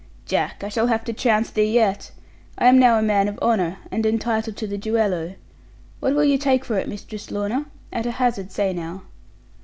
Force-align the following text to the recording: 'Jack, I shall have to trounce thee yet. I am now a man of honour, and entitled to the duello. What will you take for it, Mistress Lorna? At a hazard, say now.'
'Jack, 0.25 0.63
I 0.63 0.69
shall 0.69 0.87
have 0.87 1.03
to 1.03 1.13
trounce 1.13 1.51
thee 1.51 1.71
yet. 1.71 2.09
I 2.57 2.65
am 2.65 2.79
now 2.79 2.97
a 2.97 3.03
man 3.03 3.27
of 3.27 3.37
honour, 3.37 3.77
and 3.91 4.03
entitled 4.03 4.57
to 4.57 4.65
the 4.65 4.75
duello. 4.75 5.35
What 5.99 6.15
will 6.15 6.23
you 6.25 6.39
take 6.39 6.65
for 6.65 6.79
it, 6.79 6.89
Mistress 6.89 7.29
Lorna? 7.29 7.67
At 7.93 8.07
a 8.07 8.11
hazard, 8.13 8.51
say 8.51 8.73
now.' 8.73 9.03